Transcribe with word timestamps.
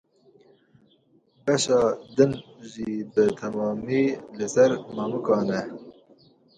Beşa 1.45 1.79
din 2.15 2.31
jî 2.69 2.91
bi 3.13 3.25
temamî 3.37 4.03
li 4.37 4.47
ser 4.53 4.71
mamikan 4.95 5.47
e. 5.61 5.61